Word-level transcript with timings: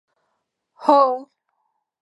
هوه 0.83 1.13